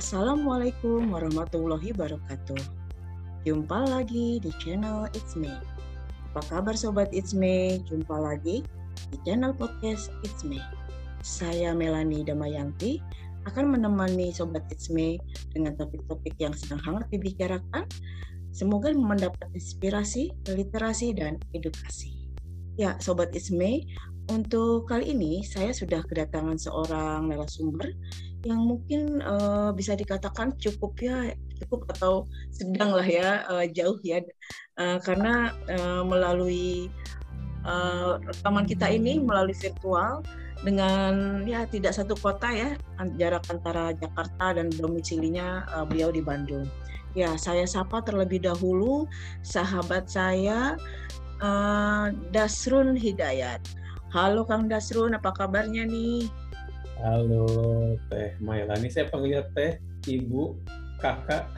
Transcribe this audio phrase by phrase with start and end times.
[0.00, 2.56] Assalamualaikum warahmatullahi wabarakatuh.
[3.44, 5.52] Jumpa lagi di channel It's Me.
[6.32, 7.84] Apa kabar Sobat It's Me?
[7.84, 8.64] Jumpa lagi
[8.96, 10.56] di channel podcast It's Me.
[11.20, 12.96] Saya Melani Damayanti
[13.44, 15.20] akan menemani Sobat It's Me
[15.52, 17.84] dengan topik-topik yang sedang hangat dibicarakan.
[18.56, 22.32] Semoga mendapat inspirasi, literasi, dan edukasi.
[22.80, 23.84] Ya, Sobat It's Me,
[24.32, 27.92] untuk kali ini saya sudah kedatangan seorang narasumber
[28.44, 34.24] yang mungkin uh, bisa dikatakan cukup ya cukup atau sedang lah ya uh, jauh ya
[34.80, 36.88] uh, karena uh, melalui
[37.68, 40.24] uh, rekaman kita ini melalui virtual
[40.60, 42.70] dengan ya tidak satu kota ya
[43.16, 46.68] jarak antara Jakarta dan domisilinya uh, beliau di Bandung.
[47.16, 49.08] Ya saya sapa terlebih dahulu
[49.42, 50.76] sahabat saya
[51.40, 53.60] uh, Dasrun Hidayat.
[54.10, 56.26] Halo Kang Dasrun, apa kabarnya nih?
[57.00, 57.48] Halo
[58.12, 60.52] Teh Mailani, saya panggilnya Teh, Ibu,
[61.00, 61.48] Kakak.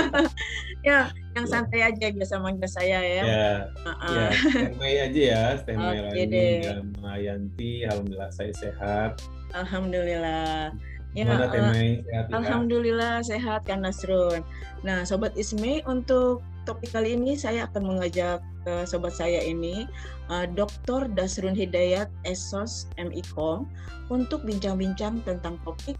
[0.86, 1.06] ya,
[1.38, 1.50] yang ya.
[1.50, 3.22] santai aja biasa manggil saya ya.
[3.22, 3.50] Ya,
[3.86, 4.10] uh -uh.
[4.10, 7.86] ya Teh Mai aja ya, Teh Mailani okay Mayanti.
[7.86, 9.22] Alhamdulillah saya sehat.
[9.54, 10.74] Alhamdulillah.
[11.16, 12.04] Ya, Teh Mai?
[12.04, 14.44] Sehat, Alhamdulillah sehat Kang Nasrun.
[14.84, 19.88] Nah, Sobat Ismi untuk topik kali ini saya akan mengajak uh, sobat saya ini
[20.28, 21.08] uh, Dr.
[21.16, 23.64] Dasrun Hidayat Esos MIKOM
[24.12, 25.96] untuk bincang-bincang tentang topik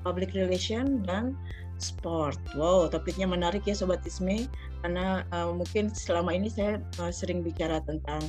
[0.00, 1.36] public relation dan
[1.76, 2.38] sport.
[2.56, 4.48] Wow, topiknya menarik ya sobat Isme
[4.80, 8.22] karena uh, mungkin selama ini saya uh, sering bicara tentang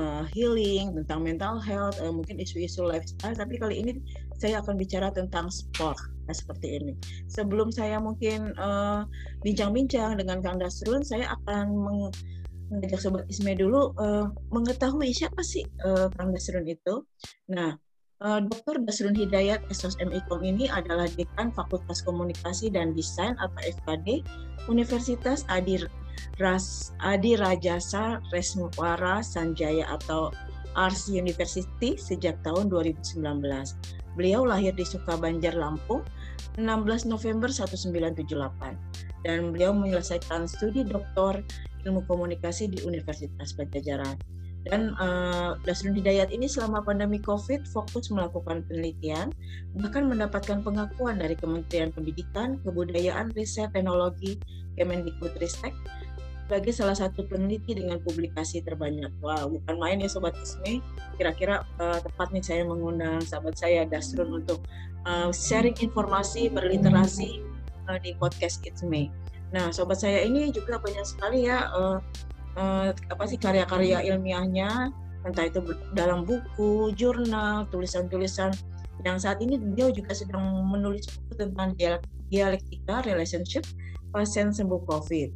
[0.00, 3.92] uh, healing, tentang mental health, uh, mungkin isu-isu lifestyle, tapi kali ini
[4.40, 6.92] saya akan bicara tentang sport nah, seperti ini.
[7.28, 8.56] Sebelum saya mungkin
[9.44, 11.66] bincang-bincang uh, dengan Kang Dasrun, saya akan
[12.72, 17.04] mengajak Sobat Isme dulu uh, mengetahui siapa sih uh, Kang Dasrun itu.
[17.52, 17.76] Nah,
[18.24, 18.80] uh, Dr.
[18.88, 24.24] Dasrun Hidayat SOSMIKOM ini adalah Dekan Fakultas Komunikasi dan Desain atau FKD
[24.72, 25.84] Universitas Adi,
[26.40, 30.32] Ras, Adi Rajasa Reswara Sanjaya atau
[30.78, 33.20] Ars University sejak tahun 2019.
[34.18, 36.02] Beliau lahir di Sukabanjar, Lampung
[36.58, 38.26] 16 November 1978
[39.24, 41.44] dan beliau menyelesaikan studi doktor
[41.84, 44.16] ilmu komunikasi di Universitas Pajajaran.
[44.68, 49.32] Dan uh, Dasrun Hidayat ini selama pandemi COVID fokus melakukan penelitian,
[49.80, 54.36] bahkan mendapatkan pengakuan dari Kementerian Pendidikan, Kebudayaan, Riset, Teknologi,
[54.76, 55.72] Kemendikbudristek
[56.50, 59.14] sebagai salah satu peneliti dengan publikasi terbanyak.
[59.22, 60.82] Wah, wow, bukan main ya Sobat Isme.
[61.14, 64.58] Kira-kira uh, tepat nih saya mengundang sahabat saya Dasrun untuk
[65.06, 67.38] uh, sharing informasi berliterasi
[67.86, 69.14] uh, di podcast Isme.
[69.54, 72.02] Nah, sobat saya ini juga banyak sekali ya uh,
[72.58, 74.90] uh, apa sih karya-karya ilmiahnya,
[75.22, 75.62] entah itu
[75.94, 78.50] dalam buku, jurnal, tulisan-tulisan
[79.06, 81.78] yang saat ini beliau juga sedang menulis buku tentang
[82.26, 83.62] dialektika relationship
[84.10, 85.30] pasien sembuh COVID.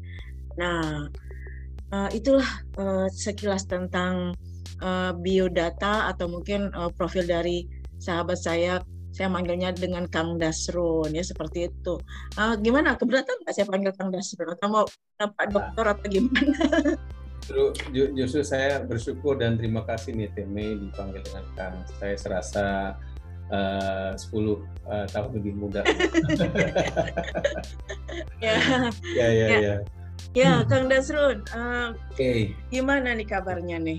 [0.59, 1.07] Nah,
[1.91, 2.47] uh, itulah
[2.79, 4.35] uh, sekilas tentang
[4.83, 7.67] uh, biodata atau mungkin uh, profil dari
[8.03, 8.83] sahabat saya.
[9.15, 11.95] Saya manggilnya dengan Kang Dasrun ya seperti itu.
[12.35, 14.85] Uh, gimana keberatan nggak saya panggil Kang Dasrun atau mau
[15.23, 16.51] Pak Dokter atau gimana?
[17.45, 17.63] Justru,
[18.19, 21.87] justru saya bersyukur dan terima kasih nih Teme dipanggil dengan Kang.
[22.03, 22.99] Saya serasa
[23.55, 25.87] uh, 10 uh, tahun lebih muda.
[28.43, 28.59] ya,
[29.15, 29.47] ya, ya.
[29.63, 29.79] ya.
[30.35, 30.63] Ya.
[30.63, 30.69] Hmm.
[30.69, 32.53] Kang Dasrun, uh, okay.
[32.69, 33.99] gimana nih kabarnya nih?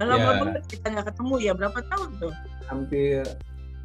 [0.00, 0.40] Lama ya.
[0.40, 2.32] banget kita nggak ketemu ya, berapa tahun tuh?
[2.70, 3.20] Hampir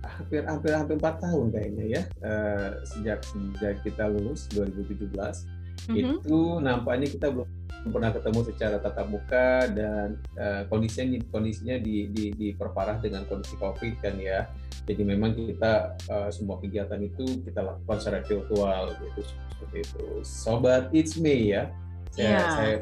[0.03, 5.95] hampir hampir hampir empat tahun kayaknya ya uh, sejak sejak kita lulus 2017 mm-hmm.
[5.95, 7.47] itu nampaknya kita belum
[7.95, 13.95] pernah ketemu secara tatap muka dan uh, kondisinya kondisinya di, di, diperparah dengan kondisi covid
[14.03, 14.47] kan ya
[14.89, 19.21] jadi memang kita uh, semua kegiatan itu kita lakukan secara virtual gitu
[19.53, 21.69] seperti itu sobat it's me ya
[22.09, 22.49] saya yeah.
[22.57, 22.75] saya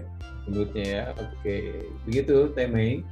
[0.47, 1.57] sebutnya ya oke
[2.07, 3.03] begitu Teh Mei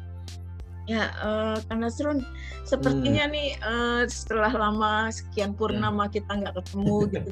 [0.86, 2.22] Ya, uh, Kang Nasrun,
[2.62, 3.34] sepertinya hmm.
[3.34, 6.22] nih uh, setelah lama sekian purnama ya.
[6.22, 7.30] kita nggak ketemu gitu.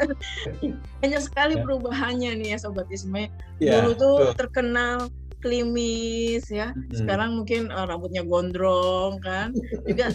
[1.04, 1.62] Banyak sekali ya.
[1.68, 3.28] perubahannya nih ya Sobat Isme.
[3.60, 4.36] Ya, Dulu tuh betul.
[4.40, 6.72] terkenal klimis ya.
[6.72, 6.92] Hmm.
[6.94, 9.52] Sekarang mungkin uh, rambutnya gondrong kan.
[9.88, 10.12] Juga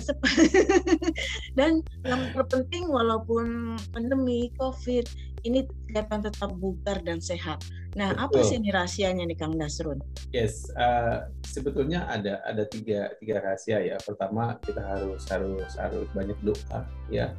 [1.58, 5.06] dan yang terpenting walaupun pandemi Covid
[5.46, 7.62] ini kelihatan tetap bugar dan sehat.
[7.96, 8.26] Nah, Betul.
[8.28, 10.02] apa sih ini rahasianya nih Kang Dasrun?
[10.36, 13.96] Yes, uh, sebetulnya ada ada tiga tiga rahasia ya.
[14.02, 17.32] Pertama kita harus harus harus banyak doa ya.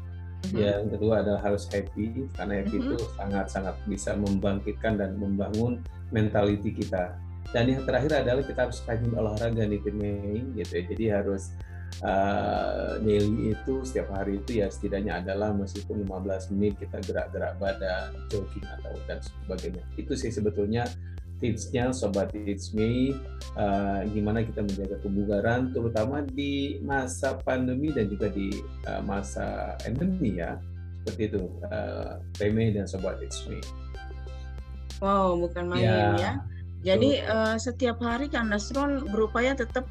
[0.48, 0.56] Mm-hmm.
[0.62, 2.94] Yang kedua adalah harus happy karena happy mm-hmm.
[2.94, 5.82] itu sangat sangat bisa membangkitkan dan membangun
[6.14, 7.18] mentality kita
[7.54, 9.98] dan yang terakhir adalah kita harus rajin olahraga nih tim
[10.54, 11.54] gitu ya jadi harus
[12.02, 18.12] uh, daily itu setiap hari itu ya setidaknya adalah meskipun 15 menit kita gerak-gerak badan,
[18.28, 19.82] jogging atau dan sebagainya.
[19.96, 20.84] Itu sih sebetulnya
[21.36, 23.12] tipsnya sobat It's Me
[23.60, 28.56] uh, gimana kita menjaga kebugaran terutama di masa pandemi dan juga di
[28.88, 30.56] uh, masa endemi ya
[31.04, 33.60] seperti itu uh, dan sobat It's Me.
[34.96, 36.16] Wow bukan main ya.
[36.16, 36.32] ya.
[36.86, 39.90] Jadi uh, setiap hari kan Nasron berupaya tetap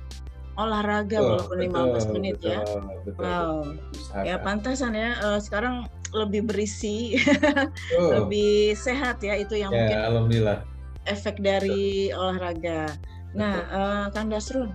[0.55, 2.59] olahraga betul, walaupun betul, 15 menit betul, ya.
[3.03, 3.55] Betul, wow.
[3.67, 7.19] Betul, ya pantasan ya uh, sekarang lebih berisi,
[8.15, 9.97] lebih sehat ya itu yang ya, mungkin.
[9.99, 10.59] Alhamdulillah
[11.05, 12.89] efek dari olahraga.
[13.37, 14.73] Nah, uh, Kang Dasrun,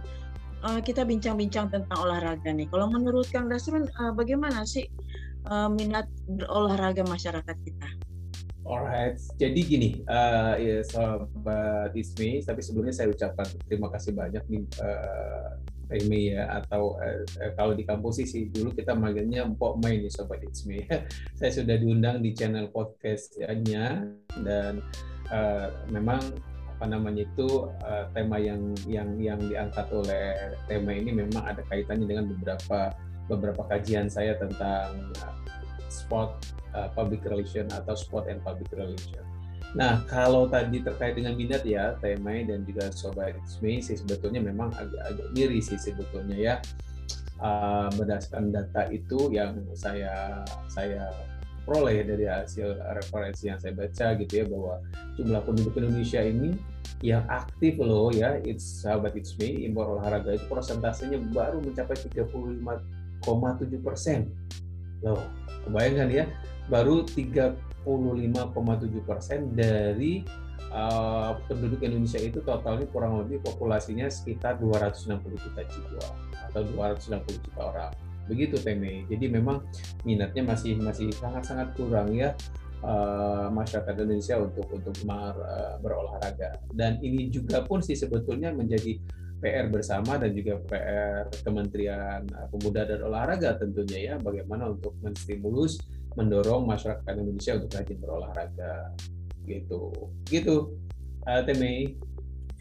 [0.62, 2.66] uh, kita bincang-bincang tentang olahraga nih.
[2.70, 4.86] Kalau menurut Kang Dasrun, uh, bagaimana sih
[5.50, 7.88] uh, minat berolahraga masyarakat kita?
[8.60, 14.64] Alright, jadi gini, uh, ya sahabat Ismi, tapi sebelumnya saya ucapkan terima kasih banyak nih
[14.84, 15.56] uh,
[15.90, 17.24] Remy ya atau uh,
[17.56, 20.86] kalau di kampus sih dulu kita manggilnya Mpok Main nih sobat Ismi.
[21.40, 24.06] saya sudah diundang di channel podcastnya
[24.44, 24.84] dan
[25.32, 26.20] uh, memang
[26.76, 32.08] apa namanya itu uh, tema yang yang yang diangkat oleh tema ini memang ada kaitannya
[32.08, 32.92] dengan beberapa
[33.28, 35.12] beberapa kajian saya tentang
[35.90, 39.22] sport uh, public relation atau sport and public relation.
[39.70, 44.74] Nah, kalau tadi terkait dengan minat ya, tema dan juga Sobat Ismi sih sebetulnya memang
[44.74, 46.54] agak-agak diri sih sebetulnya ya.
[47.40, 51.08] Uh, berdasarkan data itu yang saya saya
[51.64, 54.74] peroleh dari hasil referensi yang saya baca gitu ya bahwa
[55.16, 56.52] jumlah penduduk Indonesia ini
[57.00, 63.24] yang aktif loh ya it's sahabat it's me impor olahraga itu persentasenya baru mencapai 35,7
[63.80, 64.28] persen
[65.08, 65.24] loh
[65.64, 66.24] kebayangkan ya
[66.68, 70.20] baru 35,7 persen dari
[70.70, 76.08] uh, penduduk Indonesia itu totalnya kurang lebih populasinya sekitar 260 juta jiwa
[76.50, 77.92] atau 260 juta orang
[78.30, 79.02] begitu Teme.
[79.10, 79.66] Jadi memang
[80.06, 82.30] minatnya masih masih sangat-sangat kurang ya
[82.86, 86.62] uh, masyarakat Indonesia untuk untuk mar, uh, berolahraga.
[86.70, 89.02] Dan ini juga pun sih sebetulnya menjadi
[89.40, 95.80] PR bersama dan juga PR Kementerian Pemuda dan Olahraga tentunya ya bagaimana untuk menstimulus
[96.14, 98.74] mendorong masyarakat Indonesia untuk rajin berolahraga
[99.48, 99.90] gitu.
[100.28, 100.76] Gitu
[101.24, 101.96] uh, Teme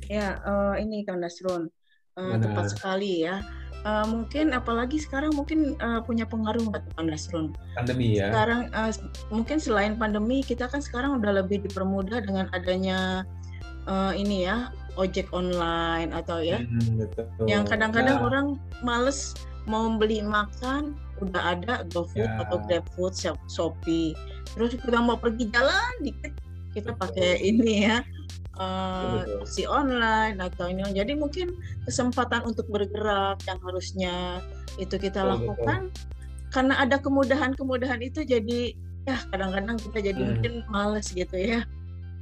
[0.09, 1.69] ya uh, ini Kang Nasrun.
[2.17, 3.39] Uh, tepat sekali ya.
[3.87, 7.55] Uh, mungkin apalagi sekarang mungkin uh, punya pengaruh buat Nasrun.
[7.79, 8.27] Pandemi ya.
[8.27, 8.91] Sekarang uh,
[9.31, 13.23] mungkin selain pandemi kita kan sekarang udah lebih dipermudah dengan adanya
[13.87, 14.67] uh, ini ya
[14.99, 16.59] ojek online atau ya.
[16.59, 17.25] Hmm, betul.
[17.47, 18.27] Yang kadang-kadang nah.
[18.27, 18.47] orang
[18.83, 22.43] males mau beli makan udah ada GoFood ya.
[22.43, 23.15] atau GrabFood,
[23.47, 24.11] Shopee.
[24.55, 26.35] Terus kita mau pergi jalan dikit
[26.73, 28.05] kita pakai ini ya
[28.59, 31.57] uh, si online atau ini jadi mungkin
[31.87, 34.43] kesempatan untuk bergerak yang harusnya
[34.77, 36.07] itu kita betul, lakukan betul.
[36.53, 38.75] karena ada kemudahan-kemudahan itu jadi
[39.07, 40.29] ya kadang-kadang kita jadi hmm.
[40.35, 41.65] mungkin males gitu ya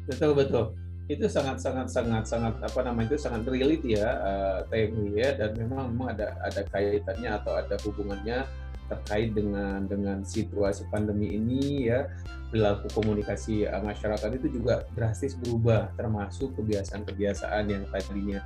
[0.07, 0.71] betul betul
[1.07, 5.55] itu sangat sangat sangat sangat apa namanya itu sangat relate ya uh, TMI ya dan
[5.55, 8.43] memang memang ada ada kaitannya atau ada hubungannya
[8.87, 12.11] terkait dengan dengan situasi pandemi ini ya.
[12.51, 18.39] Perilaku komunikasi uh, masyarakat itu juga drastis berubah termasuk kebiasaan-kebiasaan yang tadinya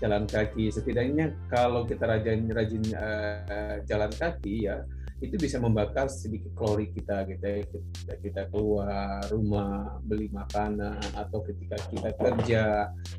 [0.00, 0.72] jalan kaki.
[0.72, 4.84] Setidaknya kalau kita rajin rajin uh, jalan kaki ya
[5.18, 7.58] itu bisa membakar sedikit kalori kita gitu ya.
[7.66, 12.62] Kita, kita keluar rumah beli makanan atau ketika kita kerja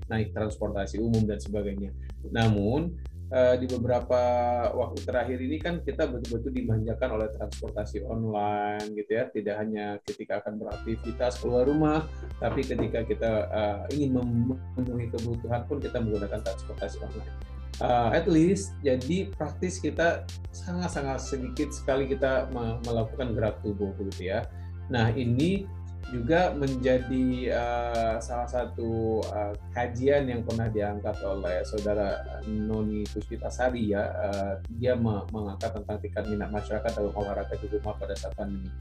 [0.07, 1.91] naik transportasi umum dan sebagainya.
[2.31, 2.95] Namun
[3.35, 4.21] uh, di beberapa
[4.71, 9.27] waktu terakhir ini kan kita betul-betul dimanjakan oleh transportasi online gitu ya.
[9.27, 12.07] Tidak hanya ketika akan beraktivitas keluar rumah
[12.39, 18.73] tapi ketika kita uh, ingin memenuhi kebutuhan pun kita menggunakan transportasi online uh, at least
[18.81, 22.49] jadi praktis kita sangat-sangat sedikit sekali kita
[22.85, 24.49] melakukan gerak tubuh begitu ya.
[24.89, 25.69] Nah ini
[26.09, 34.03] juga menjadi uh, salah satu uh, kajian yang pernah diangkat oleh saudara Noni Puspitasari ya.
[34.17, 38.73] Uh, dia mengangkat tentang tingkat minat masyarakat dalam olahraga di rumah pada saat pandemi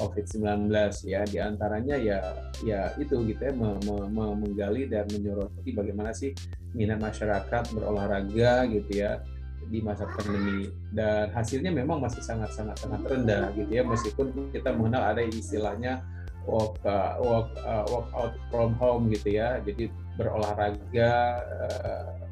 [0.00, 0.70] COVID-19
[1.06, 1.22] ya.
[1.26, 2.18] Di antaranya ya
[2.62, 6.34] ya itu gitu ya me, me, me, menggali dan menyoroti bagaimana sih
[6.74, 9.22] minat masyarakat berolahraga gitu ya
[9.70, 10.70] di masa pandemi.
[10.90, 16.02] Dan hasilnya memang masih sangat sangat sangat rendah gitu ya meskipun kita mengenal ada istilahnya
[16.44, 19.60] work uh, work uh, work out from home gitu ya.
[19.62, 22.23] Jadi berolahraga uh,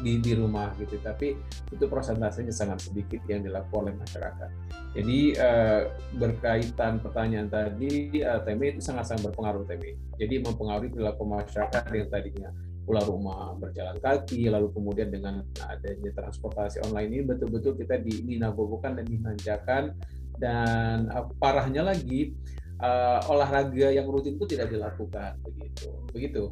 [0.00, 0.96] di di rumah gitu.
[1.00, 1.36] Tapi
[1.70, 4.50] itu persentasenya sangat sedikit yang dilakukan oleh masyarakat.
[4.90, 5.86] Jadi uh,
[6.18, 12.12] berkaitan pertanyaan tadi uh, TMI itu sangat sangat berpengaruh TMI jadi mempengaruhi perilaku masyarakat yang
[12.12, 12.52] tadinya
[12.84, 19.08] pulang rumah berjalan kaki, lalu kemudian dengan adanya transportasi online ini betul-betul kita dinabobokan dan
[19.08, 19.96] dimanjakan.
[20.36, 22.36] Dan uh, parahnya lagi
[22.84, 25.88] uh, olahraga yang rutin itu tidak dilakukan begitu.
[26.12, 26.42] Begitu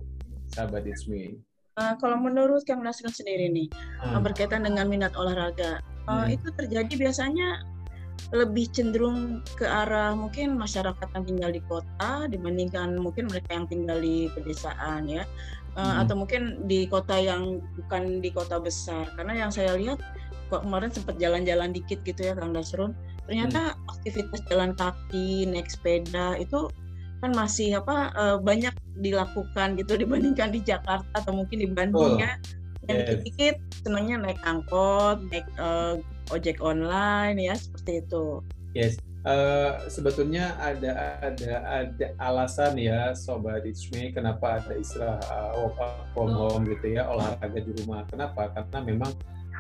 [0.48, 1.47] sahabat Ismi.
[1.78, 3.70] Uh, kalau menurut Kang Nasrul sendiri nih
[4.02, 4.18] hmm.
[4.26, 5.78] berkaitan dengan minat olahraga
[6.10, 6.34] uh, hmm.
[6.34, 7.62] itu terjadi biasanya
[8.34, 13.94] lebih cenderung ke arah mungkin masyarakat yang tinggal di kota dibandingkan mungkin mereka yang tinggal
[14.02, 15.22] di pedesaan ya
[15.78, 15.96] uh, hmm.
[16.02, 20.02] atau mungkin di kota yang bukan di kota besar karena yang saya lihat
[20.50, 22.90] kok kemarin sempat jalan-jalan dikit gitu ya Kang Dasrun
[23.30, 23.92] ternyata hmm.
[23.94, 26.66] aktivitas jalan kaki naik sepeda itu
[27.18, 32.22] kan masih apa uh, banyak dilakukan gitu dibandingkan di Jakarta atau mungkin di Bandung oh.
[32.22, 32.38] ya.
[32.88, 33.04] Yang yes.
[33.04, 36.00] dikit-dikit senangnya naik angkot naik uh,
[36.32, 38.40] ojek online ya seperti itu.
[38.72, 38.96] Yes.
[39.26, 41.52] Uh, sebetulnya ada ada
[41.84, 45.76] ada alasan ya sobat Ichme kenapa ada istilah uh, work
[46.14, 48.06] from home gitu ya olahraga di rumah.
[48.08, 48.48] Kenapa?
[48.54, 49.12] Karena memang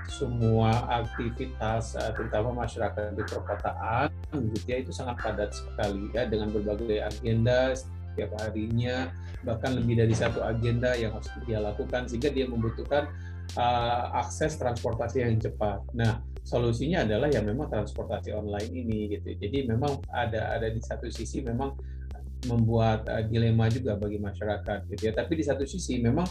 [0.08, 6.48] semua aktivitas eh, terutama masyarakat di perkotaan gitu ya itu sangat padat sekali ya dengan
[6.48, 9.12] berbagai agenda setiap harinya
[9.46, 13.06] bahkan lebih dari satu agenda yang harus dia lakukan sehingga dia membutuhkan
[13.54, 15.80] uh, akses transportasi yang cepat.
[15.94, 19.38] Nah, solusinya adalah ya memang transportasi online ini gitu.
[19.38, 21.78] Jadi memang ada ada di satu sisi memang
[22.50, 25.12] membuat uh, dilema juga bagi masyarakat gitu ya.
[25.14, 26.26] Tapi di satu sisi memang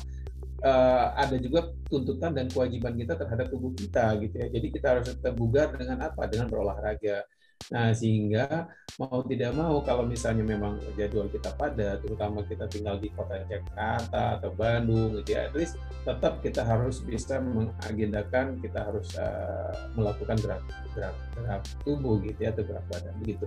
[0.64, 4.48] uh, ada juga tuntutan dan kewajiban kita terhadap tubuh kita gitu ya.
[4.50, 6.26] Jadi kita harus tetap bugar dengan apa?
[6.26, 7.26] Dengan berolahraga.
[7.74, 13.12] Nah, sehingga mau tidak mau kalau misalnya memang jadwal kita padat, terutama kita tinggal di
[13.12, 19.12] kota Jakarta atau Bandung gitu ya, at least tetap kita harus bisa mengagendakan, kita harus
[19.20, 20.64] uh, melakukan gerak,
[20.96, 23.46] gerak gerak tubuh gitu ya atau gerak badan begitu.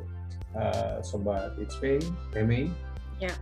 [0.53, 1.55] Uh, Sobat
[2.35, 2.69] Remy.
[3.23, 3.33] Ya,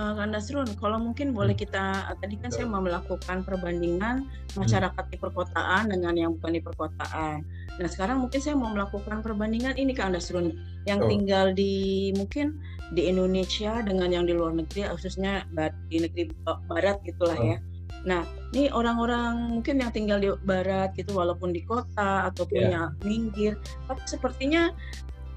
[0.00, 1.62] uh, Kak Nasrun, kalau mungkin boleh hmm.
[1.68, 1.84] kita
[2.16, 4.56] tadi kan saya mau melakukan perbandingan hmm.
[4.56, 7.44] masyarakat di perkotaan dengan yang bukan di perkotaan.
[7.76, 10.56] Nah sekarang mungkin saya mau melakukan perbandingan ini Kak Nasrun
[10.88, 11.08] yang oh.
[11.08, 12.56] tinggal di mungkin
[12.96, 15.46] di Indonesia dengan yang di luar negeri khususnya
[15.86, 16.32] di negeri
[16.66, 17.48] barat gitulah oh.
[17.54, 17.58] ya.
[18.00, 18.24] Nah,
[18.56, 22.72] ini orang-orang mungkin yang tinggal di barat gitu walaupun di kota ataupun yeah.
[22.72, 24.72] yang minggir, tapi sepertinya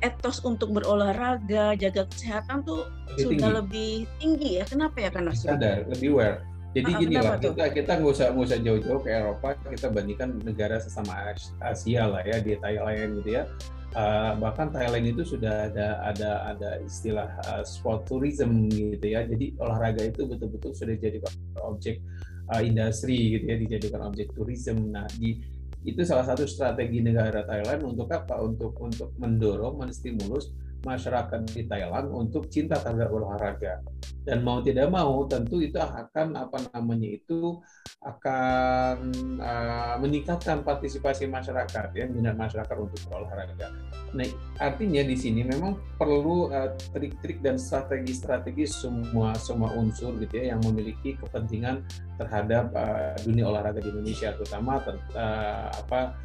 [0.03, 2.83] etos untuk berolahraga, jaga kesehatan tuh
[3.15, 3.57] lebih sudah tinggi.
[3.57, 4.63] lebih tinggi ya.
[4.67, 6.37] Kenapa ya kan Sadar, lebih aware.
[6.73, 10.41] Jadi ah, gini lah, kita kita nggak usah nggak usah jauh-jauh ke Eropa, kita bandingkan
[10.41, 11.13] negara sesama
[11.61, 13.45] Asia lah ya di Thailand gitu ya.
[13.93, 19.21] Uh, bahkan Thailand itu sudah ada ada ada istilah uh, sport tourism gitu ya.
[19.21, 21.21] Jadi olahraga itu betul-betul sudah jadi
[21.61, 22.01] objek
[22.49, 24.89] uh, industri gitu ya, dijadikan objek tourism.
[24.89, 25.45] Nah di
[25.83, 28.39] itu salah satu strategi negara Thailand untuk apa?
[28.39, 30.51] Untuk untuk mendorong, menstimulus
[30.83, 33.83] masyarakat di Thailand untuk cinta terhadap olahraga
[34.23, 37.59] dan mau tidak mau tentu itu akan apa namanya itu
[38.03, 43.71] akan uh, meningkatkan partisipasi masyarakat ya minat masyarakat untuk berolahraga.
[44.15, 44.27] Nah
[44.59, 50.61] artinya di sini memang perlu uh, trik-trik dan strategi-strategi semua semua unsur gitu ya yang
[50.63, 51.83] memiliki kepentingan
[52.15, 56.15] terhadap uh, dunia olahraga di Indonesia terutama uh, apa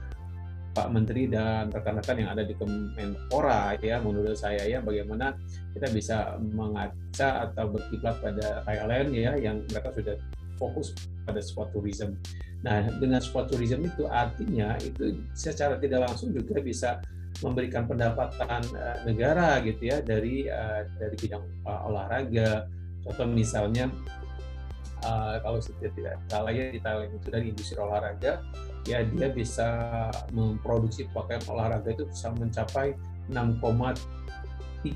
[0.78, 5.34] Pak Menteri dan rekan-rekan yang ada di Kemenpora ya menurut saya ya bagaimana
[5.74, 10.14] kita bisa mengaca atau berkiblat pada Thailand ya yang mereka sudah
[10.54, 10.94] fokus
[11.26, 12.14] pada sport tourism.
[12.62, 17.02] Nah dengan sport tourism itu artinya itu secara tidak langsung juga bisa
[17.42, 22.70] memberikan pendapatan uh, negara gitu ya dari uh, dari bidang uh, olahraga.
[23.02, 23.90] Contoh misalnya
[25.02, 28.42] uh, kalau tidak salah ya di Thailand itu dari industri olahraga
[28.88, 29.68] ya dia bisa
[30.32, 32.96] memproduksi pakaian olahraga itu bisa mencapai
[33.28, 34.88] 6,37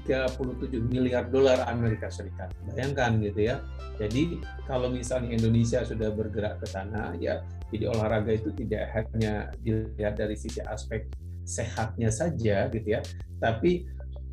[0.88, 2.48] miliar dolar Amerika Serikat.
[2.72, 3.60] Bayangkan gitu ya.
[4.00, 10.20] Jadi kalau misalnya Indonesia sudah bergerak ke sana ya jadi olahraga itu tidak hanya dilihat
[10.20, 11.08] dari sisi aspek
[11.48, 13.00] sehatnya saja gitu ya,
[13.40, 13.88] tapi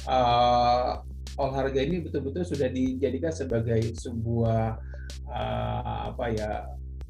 [0.06, 1.00] uh,
[1.40, 4.78] olahraga ini betul-betul sudah dijadikan sebagai sebuah
[5.32, 6.68] uh, apa ya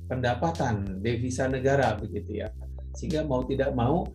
[0.09, 2.49] pendapatan devisa negara begitu ya.
[2.97, 4.09] Sehingga mau tidak mau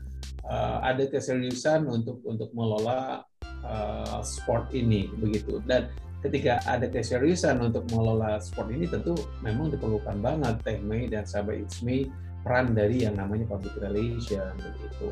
[0.45, 3.23] uh, ada keseriusan untuk untuk mengelola
[3.63, 5.63] uh, sport ini begitu.
[5.63, 5.89] Dan
[6.21, 11.63] ketika ada keseriusan untuk mengelola sport ini tentu memang diperlukan banget Teh Mei dan sahabat
[11.63, 12.11] Itsmi
[12.45, 15.11] peran dari yang namanya public relation begitu.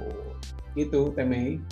[0.74, 1.62] Itu Teh Mei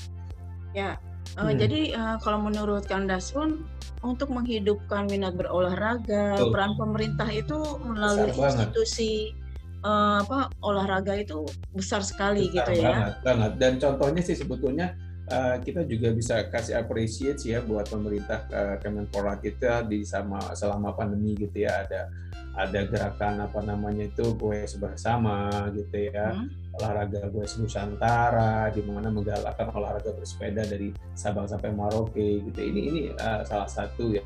[0.71, 0.95] ya
[1.39, 1.57] uh, hmm.
[1.59, 3.65] jadi uh, kalau menurut Kang Dasun
[4.01, 6.51] untuk menghidupkan minat berolahraga, Betul.
[6.57, 9.37] peran pemerintah itu melalui besar institusi
[9.85, 11.45] uh, apa olahraga itu
[11.77, 12.89] besar sekali besar gitu ya.
[12.97, 13.53] Banget, banget.
[13.61, 14.97] Dan contohnya sih sebetulnya
[15.31, 20.93] uh, kita juga bisa kasih appreciate ya buat pemerintah uh, Kemenpora kita di sama selama
[20.93, 22.11] pandemi gitu ya ada
[22.59, 26.77] ada gerakan apa namanya itu gue bersama gitu ya hmm.
[26.83, 33.03] olahraga gue Nusantara di mana menggalakkan olahraga bersepeda dari Sabang sampai Merauke gitu ini ini
[33.15, 34.23] uh, salah satu ya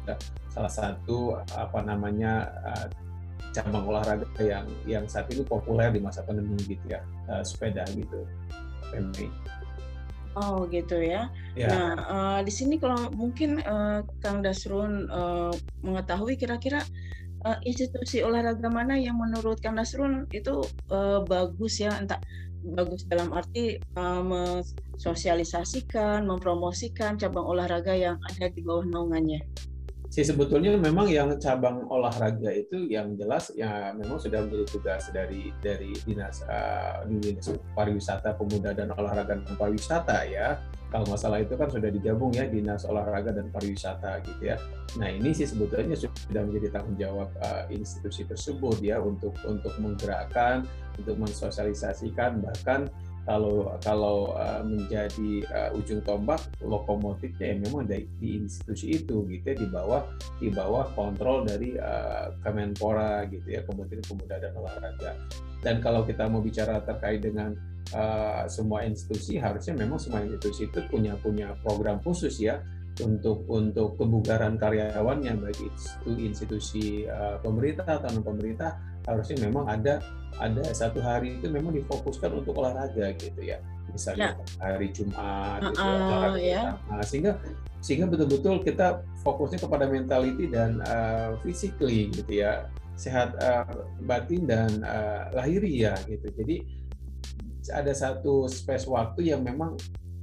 [0.49, 2.87] salah satu apa namanya uh,
[3.55, 8.27] cabang olahraga yang yang saat ini populer di masa pandemi gitu ya uh, sepeda gitu.
[10.35, 11.31] Oh gitu ya.
[11.55, 11.71] ya.
[11.71, 15.55] Nah uh, di sini kalau mungkin uh, Kang Dasrun uh,
[15.87, 16.83] mengetahui kira-kira
[17.47, 22.19] uh, institusi olahraga mana yang menurut Kang Dasrun itu uh, bagus ya, entah
[22.64, 29.45] bagus dalam arti uh, mensosialisasikan, mempromosikan cabang olahraga yang ada di bawah naungannya
[30.14, 35.50] sih sebetulnya memang yang cabang olahraga itu yang jelas ya memang sudah menjadi tugas dari
[35.59, 40.62] dari dinas uh, dinas pariwisata pemuda dan olahraga dan pariwisata ya.
[40.94, 44.56] Kalau masalah itu kan sudah digabung ya dinas olahraga dan pariwisata gitu ya.
[45.02, 50.62] Nah ini sih sebetulnya sudah menjadi tanggung jawab uh, institusi tersebut ya untuk untuk menggerakkan
[50.94, 52.87] untuk mensosialisasikan bahkan
[53.25, 59.45] kalau kalau uh, menjadi uh, ujung tombak lokomotifnya ya memang di, di institusi itu gitu
[59.49, 60.02] ya di bawah
[60.37, 65.12] di bawah kontrol dari uh, Kemenpora gitu ya Kementerian Pemuda dan Olahraga.
[65.64, 67.57] Dan kalau kita mau bicara terkait dengan
[67.97, 72.61] uh, semua institusi harusnya memang semua institusi itu punya punya program khusus ya
[73.02, 80.01] untuk untuk kebugaran karyawannya baik itu institusi uh, pemerintah atau non pemerintah harusnya memang ada
[80.43, 83.63] ada satu hari itu memang difokuskan untuk olahraga gitu ya
[83.95, 84.45] misalnya ya.
[84.59, 86.63] hari Jumat uh, gitu ya, olahraga ya.
[86.91, 87.33] Nah, sehingga
[87.79, 92.67] sehingga betul-betul kita fokusnya kepada mentality dan uh, physically gitu ya
[92.99, 96.65] sehat uh, batin dan uh, lahiri ya gitu jadi
[97.75, 99.77] ada satu space waktu yang memang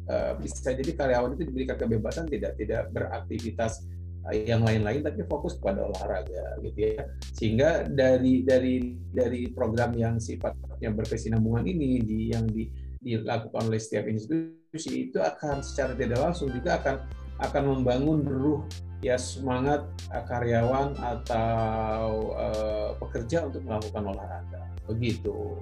[0.10, 3.86] uh, bisa jadi karyawan itu diberikan kebebasan tidak tidak beraktivitas
[4.30, 10.94] yang lain-lain tapi fokus kepada olahraga gitu ya sehingga dari dari dari program yang sifatnya
[10.94, 12.70] berkesinambungan ini di yang di,
[13.02, 16.96] dilakukan oleh setiap institusi itu akan secara tidak langsung juga akan
[17.42, 18.62] akan membangun ruh
[19.02, 19.82] ya semangat
[20.30, 25.58] karyawan atau uh, pekerja untuk melakukan olahraga begitu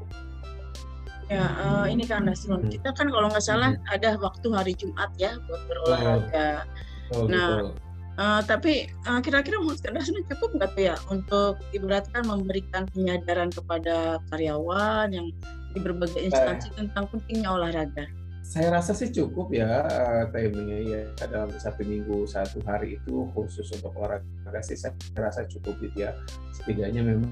[1.32, 2.76] ya uh, ini kan Nasrun hmm.
[2.76, 3.96] kita kan kalau nggak salah hmm.
[3.96, 6.68] ada waktu hari Jumat ya buat berolahraga oh.
[7.10, 7.89] Oh, nah betul
[8.20, 14.20] Uh, tapi uh, kira-kira menurut Anda cukup nggak tuh ya untuk ibaratkan memberikan penyadaran kepada
[14.28, 15.32] karyawan yang
[15.72, 16.84] di berbagai instansi eh.
[16.84, 18.12] tentang pentingnya olahraga?
[18.44, 21.02] Saya rasa sih cukup ya uh, timingnya ya
[21.32, 26.12] dalam satu minggu satu hari itu khusus untuk olahraga sih saya rasa cukup gitu ya
[26.52, 27.32] setidaknya memang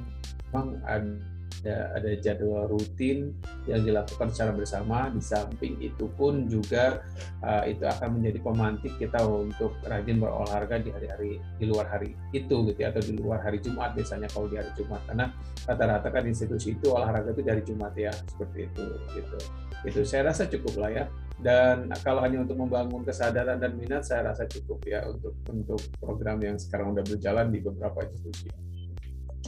[0.88, 1.20] ada
[1.64, 3.34] ada ada jadwal rutin
[3.66, 5.10] yang dilakukan secara bersama.
[5.10, 7.02] Di samping itu pun juga
[7.42, 12.56] uh, itu akan menjadi pemantik kita untuk rajin berolahraga di hari-hari di luar hari itu
[12.70, 15.02] gitu ya, atau di luar hari Jumat biasanya kalau di hari Jumat.
[15.10, 15.26] Karena
[15.66, 18.86] rata-rata kan institusi itu olahraga itu dari Jumat ya seperti itu
[19.18, 19.38] gitu.
[19.86, 21.06] Itu saya rasa cukup lah ya.
[21.38, 26.42] Dan kalau hanya untuk membangun kesadaran dan minat saya rasa cukup ya untuk untuk program
[26.42, 28.50] yang sekarang sudah berjalan di beberapa institusi.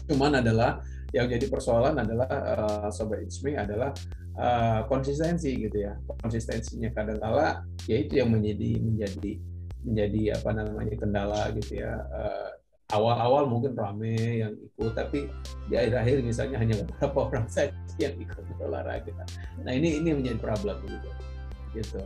[0.05, 3.93] Cuman adalah yang jadi persoalan adalah uh, sobat Ismi adalah
[4.37, 5.97] uh, konsistensi gitu ya.
[6.21, 9.31] Konsistensinya kadang-kala ya itu yang menjadi menjadi
[9.85, 11.93] menjadi apa namanya kendala gitu ya.
[12.13, 12.49] Uh,
[12.89, 15.29] awal-awal mungkin rame yang ikut tapi
[15.69, 19.13] di akhir-akhir misalnya hanya beberapa orang saja yang ikut olahraga
[19.61, 21.09] nah ini ini menjadi problem gitu.
[21.77, 22.01] Gitu.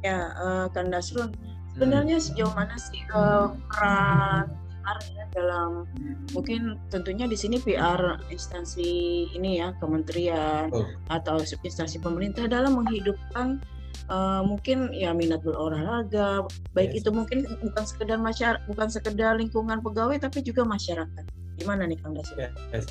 [0.00, 1.36] Ya uh, Kang Dasrun
[1.76, 2.24] sebenarnya hmm.
[2.24, 4.48] sejauh mana sih uh, peran
[4.88, 5.84] PR ya dalam
[6.32, 10.88] mungkin tentunya di sini PR instansi ini ya kementerian oh.
[11.12, 13.60] atau instansi pemerintah dalam menghidupkan
[14.08, 17.04] uh, mungkin ya minat berolahraga baik yes.
[17.04, 21.24] itu mungkin bukan sekedar masyarakat bukan sekedar lingkungan pegawai tapi juga masyarakat
[21.60, 22.32] gimana nih Kang Dasu?
[22.38, 22.88] Yes.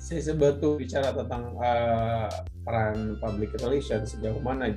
[0.00, 2.32] Saya sebetulnya bicara tentang uh,
[2.64, 4.72] peran public relations sejauh mana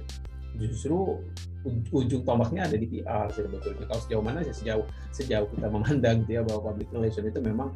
[0.59, 1.21] justru
[1.93, 3.85] ujung tombaknya ada di PR sebetulnya.
[3.85, 7.69] Kalau sejauh mana sih sejauh sejauh kita memandang dia bahwa public relation itu memang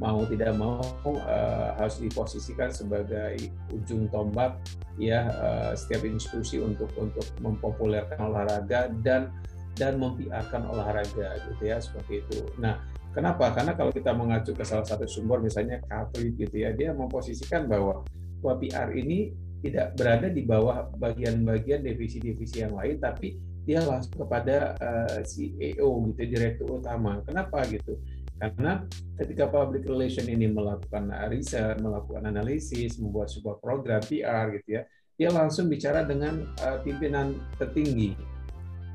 [0.00, 3.36] mau tidak mau uh, harus diposisikan sebagai
[3.72, 4.56] ujung tombak
[4.96, 9.28] ya uh, setiap institusi untuk untuk mempopulerkan olahraga dan
[9.76, 12.44] dan mempiarkan olahraga gitu ya seperti itu.
[12.60, 12.80] Nah,
[13.16, 13.52] kenapa?
[13.56, 18.04] Karena kalau kita mengacu ke salah satu sumber misalnya Katrit gitu ya, dia memposisikan bahwa
[18.40, 23.36] bahwa PR ini tidak berada di bawah bagian-bagian divisi-divisi yang lain, tapi
[23.68, 27.20] dia langsung kepada uh, eh, CEO gitu, direktur utama.
[27.22, 28.00] Kenapa gitu?
[28.40, 28.80] Karena
[29.20, 34.82] ketika public relation ini melakukan riset, melakukan analisis, membuat sebuah program PR gitu ya,
[35.20, 38.16] dia langsung bicara dengan uh, pimpinan tertinggi.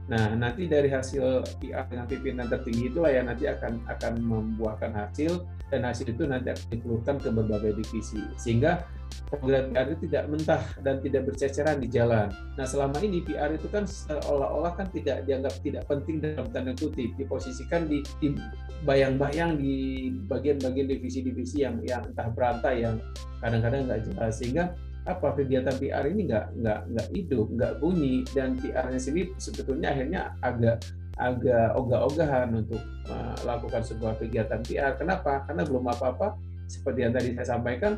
[0.06, 5.41] Nah, nanti dari hasil PR dengan pimpinan tertinggi itulah yang nanti akan akan membuahkan hasil
[5.74, 8.22] dan hasil itu nanti akan dikeluarkan ke berbagai divisi.
[8.38, 8.86] Sehingga
[9.34, 12.30] program PR itu tidak mentah dan tidak berceceran di jalan.
[12.54, 17.10] Nah selama ini PR itu kan seolah-olah kan tidak dianggap tidak penting dalam tanda kutip.
[17.18, 18.06] Diposisikan di,
[18.86, 23.02] bayang-bayang di bagian-bagian divisi-divisi yang yang entah berantai yang
[23.41, 24.38] kadang-kadang nggak jelas.
[24.38, 29.94] Sehingga apa kegiatan PR ini nggak nggak nggak hidup nggak bunyi dan PR-nya sendiri sebetulnya
[29.94, 30.82] akhirnya agak
[31.15, 35.00] agak ogah-ogahan untuk melakukan sebuah kegiatan PR.
[35.00, 35.48] Kenapa?
[35.48, 36.36] Karena belum apa-apa
[36.68, 37.96] seperti yang tadi saya sampaikan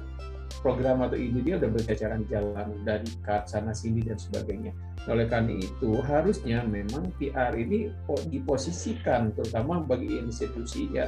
[0.61, 3.07] program atau ide dia udah berceceran jalan dari
[3.47, 4.75] sana sini dan sebagainya.
[5.07, 7.89] Oleh karena itu harusnya memang PR ini
[8.29, 11.07] diposisikan terutama bagi institusi ya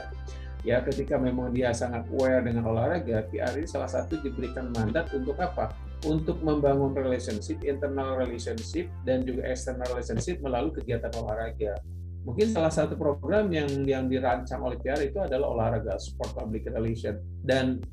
[0.68, 5.40] ya ketika memang dia sangat aware dengan olahraga, PR ini salah satu diberikan mandat untuk
[5.40, 5.72] apa?
[6.08, 11.76] Untuk membangun relationship, internal relationship dan juga external relationship melalui kegiatan olahraga.
[12.24, 17.20] Mungkin salah satu program yang yang dirancang oleh PR itu adalah olahraga sport public relation.
[17.44, 17.84] Dan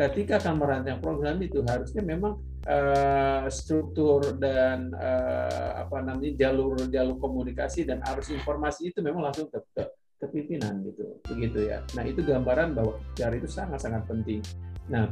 [0.00, 7.84] ketika akan merancang program itu harusnya memang uh, struktur dan uh, apa namanya jalur-jalur komunikasi
[7.84, 9.82] dan arus informasi itu memang langsung ke, ke,
[10.16, 11.20] ke pimpinan gitu.
[11.28, 11.84] Begitu ya.
[11.96, 14.40] Nah itu gambaran bahwa PR itu sangat-sangat penting.
[14.88, 15.08] Nah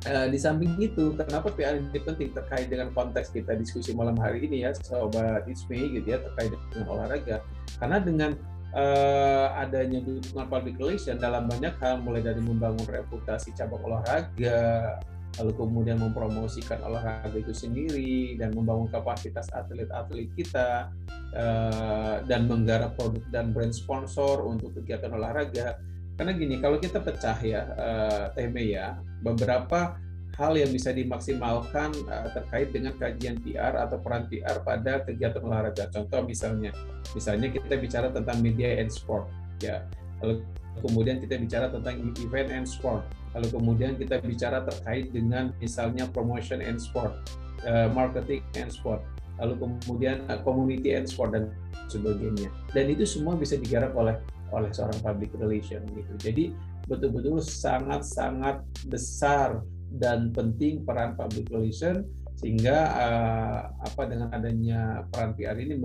[0.00, 4.48] Uh, di samping itu, kenapa PR ini penting terkait dengan konteks kita diskusi malam hari
[4.48, 7.44] ini ya, sobat Ismi gitu ya, terkait dengan olahraga.
[7.76, 8.32] Karena dengan
[8.72, 14.96] uh, adanya dukungan public relation dalam banyak hal, mulai dari membangun reputasi cabang olahraga,
[15.38, 20.90] lalu kemudian mempromosikan olahraga itu sendiri dan membangun kapasitas atlet-atlet kita
[21.36, 25.78] uh, dan menggarap produk dan brand sponsor untuk kegiatan olahraga
[26.20, 29.96] karena gini, kalau kita pecah ya, uh, ya, beberapa
[30.36, 35.88] hal yang bisa dimaksimalkan uh, terkait dengan kajian PR atau peran PR pada kegiatan olahraga.
[35.88, 36.76] Contoh misalnya,
[37.16, 39.32] misalnya kita bicara tentang media and sport,
[39.64, 39.80] ya.
[40.20, 40.44] Lalu
[40.84, 43.00] kemudian kita bicara tentang event and sport.
[43.32, 47.16] Lalu kemudian kita bicara terkait dengan misalnya promotion and sport,
[47.64, 49.00] uh, marketing and sport.
[49.40, 51.48] Lalu kemudian uh, community and sport dan
[51.88, 52.52] sebagainya.
[52.76, 54.20] Dan itu semua bisa digarap oleh
[54.52, 56.12] oleh seorang public relation gitu.
[56.20, 56.44] Jadi
[56.86, 59.62] betul-betul sangat-sangat besar
[59.98, 62.06] dan penting peran public relation
[62.40, 65.76] sehingga uh, apa dengan adanya peran PR ini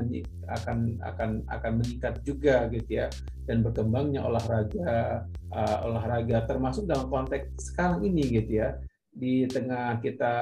[0.47, 3.11] akan akan akan meningkat juga gitu ya
[3.43, 8.79] dan berkembangnya olahraga uh, olahraga termasuk dalam konteks sekarang ini gitu ya
[9.15, 10.35] di tengah kita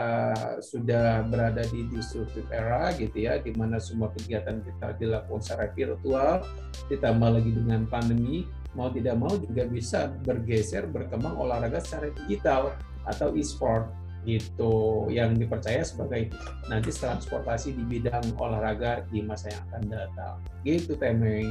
[0.57, 6.41] sudah berada di disruptive era gitu ya, di mana semua kegiatan kita dilakukan secara virtual,
[6.89, 12.73] ditambah lagi dengan pandemi, mau tidak mau juga bisa bergeser berkembang olahraga secara digital
[13.05, 13.93] atau e-sport
[14.25, 15.05] gitu.
[15.05, 16.33] Yang dipercaya sebagai
[16.65, 20.35] nanti transportasi di bidang olahraga di masa yang akan datang.
[20.65, 21.45] Gitu Temei.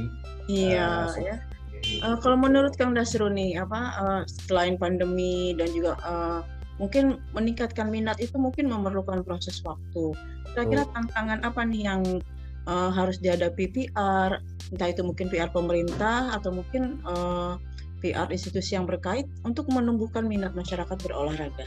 [0.51, 1.39] Iya uh, so, ya
[2.03, 6.39] uh, kalau menurut Kang Dasruni apa uh, selain pandemi dan juga uh,
[6.83, 10.11] mungkin meningkatkan minat itu mungkin memerlukan proses waktu.
[10.51, 12.03] Kira-kira tantangan apa nih yang
[12.67, 14.43] uh, harus dihadapi PR,
[14.75, 17.55] entah itu mungkin PR pemerintah atau mungkin uh,
[18.03, 21.63] eh, PR institusi yang berkait untuk menumbuhkan minat masyarakat berolahraga?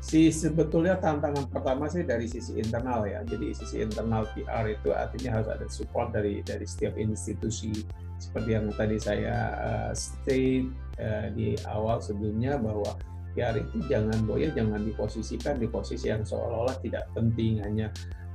[0.00, 3.20] Si sebetulnya tantangan pertama sih dari sisi internal ya.
[3.24, 7.84] Jadi sisi internal PR itu artinya harus ada support dari dari setiap institusi
[8.20, 10.68] seperti yang tadi saya uh, state
[11.00, 12.96] uh, di awal sebelumnya bahwa
[13.34, 17.60] PR itu jangan boya jangan diposisikan di posisi yang seolah-olah tidak penting.
[17.60, 17.90] Hanya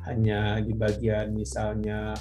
[0.07, 2.13] hanya di bagian misalnya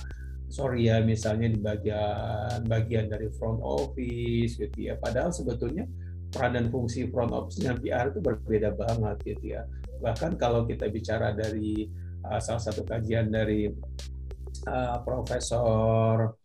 [0.48, 4.94] sorry ya misalnya di bagian bagian dari front office gitu ya.
[4.96, 5.84] Padahal sebetulnya
[6.30, 9.62] peran dan fungsi front office-nya PR itu berbeda banget gitu ya.
[9.98, 11.88] Bahkan kalau kita bicara dari
[12.24, 13.68] uh, salah satu kajian dari
[14.68, 16.36] uh, Profesor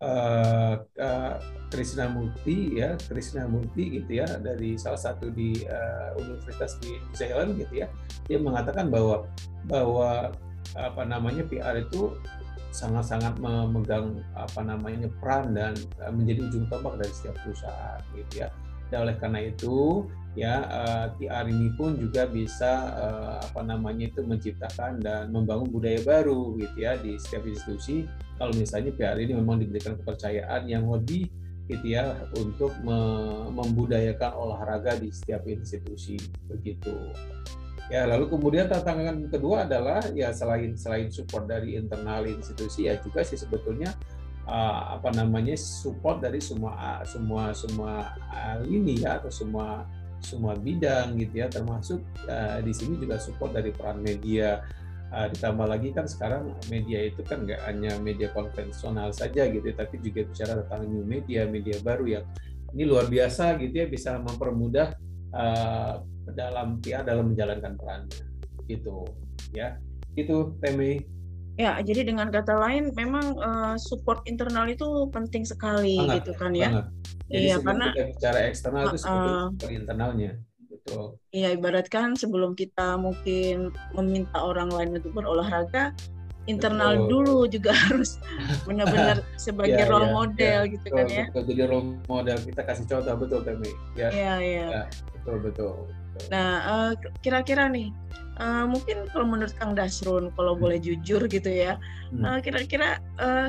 [0.00, 1.34] uh, uh,
[1.70, 7.56] Krishna Murti ya Krishna Murti gitu ya dari salah satu di uh, universitas di Zealand
[7.60, 7.88] gitu ya
[8.26, 9.28] dia mengatakan bahwa
[9.68, 10.34] bahwa
[10.74, 12.14] apa namanya PR itu
[12.70, 15.74] sangat-sangat memegang apa namanya peran dan
[16.14, 18.48] menjadi ujung tombak dari setiap perusahaan gitu ya.
[18.90, 20.04] Dan oleh karena itu
[20.38, 25.98] ya uh, PR ini pun juga bisa uh, apa namanya itu menciptakan dan membangun budaya
[26.06, 28.06] baru gitu ya di setiap institusi
[28.38, 31.26] kalau misalnya PR ini memang diberikan kepercayaan yang lebih
[31.70, 32.74] gitu ya untuk
[33.54, 36.18] membudayakan olahraga di setiap institusi
[36.50, 36.90] begitu.
[37.90, 43.26] Ya, lalu kemudian tantangan kedua adalah ya selain selain support dari internal institusi ya juga
[43.26, 43.90] sih sebetulnya
[44.46, 48.14] uh, apa namanya support dari semua semua semua
[48.64, 49.84] lini ya atau semua
[50.20, 51.48] semua bidang gitu ya.
[51.48, 54.62] Termasuk uh, di sini juga support dari peran media.
[55.10, 59.98] Uh, ditambah lagi kan sekarang media itu kan nggak hanya media konvensional saja gitu tapi
[59.98, 62.24] juga bicara tentang new media media baru yang
[62.78, 64.94] ini luar biasa gitu ya bisa mempermudah
[65.34, 65.98] uh,
[66.30, 68.22] dalam PR dalam menjalankan perannya.
[68.70, 69.02] Gitu
[69.50, 69.78] ya.
[70.14, 71.02] Itu Temi
[71.60, 76.56] Ya, jadi dengan kata lain, memang uh, support internal itu penting sekali, banget, gitu kan
[76.56, 76.72] ya?
[76.72, 76.86] Banget.
[77.28, 80.32] Jadi iya, karena kita bicara eksternal uh, itu sebetulnya internalnya.
[80.72, 81.04] Betul.
[81.36, 85.92] Iya, ibaratkan sebelum kita mungkin meminta orang lain untuk berolahraga,
[86.48, 87.08] internal betul.
[87.12, 88.16] dulu juga harus
[88.64, 91.24] benar-benar sebagai ya, role ya, model ya, gitu betul, kan ya.
[91.28, 93.70] Betul, jadi role model kita kasih contoh betul Temi.
[94.00, 94.66] Ya, iya, iya.
[94.72, 95.74] Ya, betul, betul.
[96.16, 96.28] betul.
[96.32, 97.92] Nah, uh, kira-kira nih
[98.40, 100.62] uh, mungkin kalau menurut Kang Dasrun kalau hmm.
[100.64, 101.76] boleh jujur gitu ya
[102.10, 102.24] hmm.
[102.24, 103.46] uh, kira-kira uh,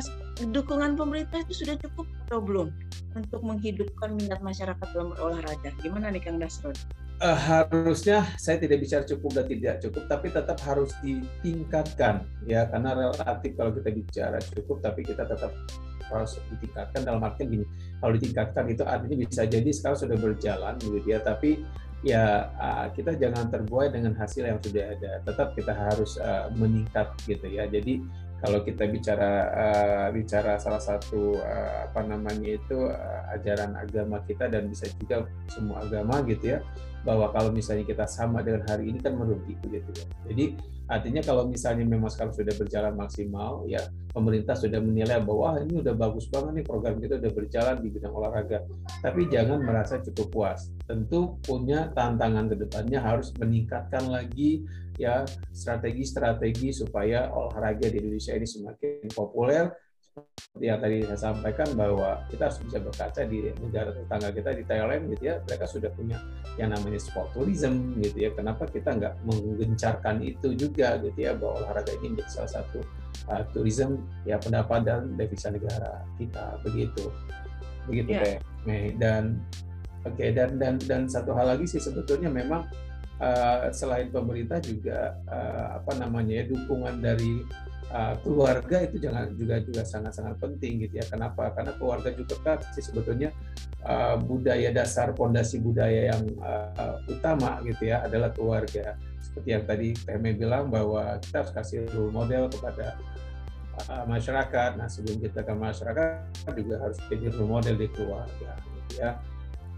[0.51, 2.67] dukungan pemerintah itu sudah cukup atau belum
[3.15, 6.75] untuk menghidupkan minat masyarakat dalam berolahraga gimana nih Kang Dasrun?
[7.21, 12.97] Uh, harusnya saya tidak bicara cukup dan tidak cukup tapi tetap harus ditingkatkan ya karena
[12.97, 15.54] relatif kalau kita bicara cukup tapi kita tetap
[16.10, 17.65] harus ditingkatkan dalam artian gini
[18.01, 21.62] kalau ditingkatkan itu artinya bisa jadi sekarang sudah berjalan gitu ya tapi
[22.02, 25.12] ya uh, kita jangan terbuai dengan hasil yang sudah ada.
[25.26, 27.70] Tetap kita harus uh, meningkat gitu ya.
[27.70, 28.02] Jadi
[28.42, 31.38] kalau kita bicara uh, bicara salah satu
[31.86, 32.90] apa namanya itu
[33.38, 36.60] ajaran agama kita dan bisa juga semua agama gitu ya
[37.02, 40.54] bahwa kalau misalnya kita sama dengan hari ini kan merugi gitu ya jadi
[40.92, 43.80] Artinya kalau misalnya memang sekarang sudah berjalan maksimal, ya
[44.12, 48.12] pemerintah sudah menilai bahwa ini udah bagus banget nih program kita udah berjalan di bidang
[48.12, 48.68] olahraga.
[49.00, 50.68] Tapi jangan merasa cukup puas.
[50.84, 54.68] Tentu punya tantangan ke depannya harus meningkatkan lagi
[55.00, 55.24] ya
[55.56, 59.72] strategi-strategi supaya olahraga di Indonesia ini semakin populer
[60.12, 64.63] seperti yang tadi saya sampaikan bahwa kita harus bisa berkaca di negara tetangga kita di
[64.67, 66.19] Thailand gitu ya mereka sudah punya
[66.60, 68.30] yang namanya sport tourism gitu ya.
[68.36, 72.80] Kenapa kita nggak menggencarkan itu juga gitu ya bahwa olahraga ini menjadi salah satu
[73.32, 77.08] uh, tourism ya pendapatan devisa negara kita begitu.
[77.88, 78.38] Begitu yeah.
[78.67, 79.39] Mei dan
[80.04, 82.67] oke okay, dan dan dan satu hal lagi sih sebetulnya memang
[83.24, 87.41] uh, selain pemerintah juga uh, apa namanya ya dukungan dari
[87.91, 91.06] uh, keluarga itu jangan juga juga sangat-sangat penting gitu ya.
[91.06, 91.51] Kenapa?
[91.51, 93.30] Karena keluarga juga kan sih sebetulnya
[93.86, 98.95] uh, budaya dasar pondasi budaya yang uh, utama gitu ya adalah keluarga.
[99.21, 102.97] Seperti yang tadi Teme bilang bahwa kita harus kasih role model kepada
[103.91, 104.80] uh, masyarakat.
[104.80, 109.19] Nah sebelum kita ke masyarakat juga harus jadi role model di keluarga gitu ya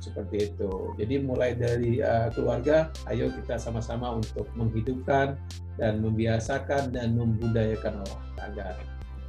[0.03, 0.91] seperti itu.
[0.99, 5.39] Jadi mulai dari uh, keluarga, ayo kita sama-sama untuk menghidupkan
[5.79, 8.75] dan membiasakan dan membudayakan olahraga.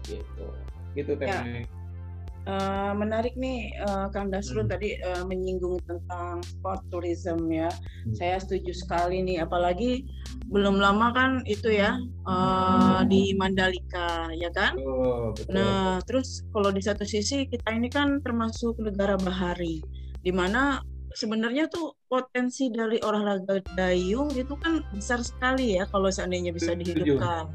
[0.02, 0.46] Gitu.
[0.98, 1.46] Gitu kan.
[1.46, 1.62] Ya.
[2.44, 4.72] Uh, menarik nih uh, Kang Dasrun hmm.
[4.76, 7.72] tadi uh, menyinggung tentang sport tourism ya.
[7.72, 8.12] Hmm.
[8.12, 10.04] Saya setuju sekali nih apalagi
[10.52, 11.96] belum lama kan itu ya
[12.28, 13.08] uh, hmm.
[13.08, 14.76] di Mandalika ya kan.
[14.76, 15.56] Oh, betul.
[15.56, 19.80] Nah, terus kalau di satu sisi kita ini kan termasuk negara bahari
[20.24, 20.80] di mana
[21.14, 27.46] sebenarnya tuh potensi dari olahraga dayung itu kan besar sekali ya kalau seandainya bisa dihidupkan.